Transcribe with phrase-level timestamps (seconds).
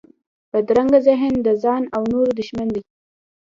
[0.51, 2.81] بدرنګه ذهن د ځان او نورو دښمن دی